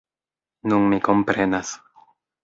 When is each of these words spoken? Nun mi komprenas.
Nun 0.71 0.87
mi 0.93 0.99
komprenas. 1.07 1.75